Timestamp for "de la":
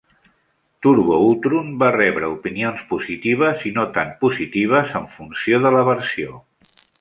5.67-5.85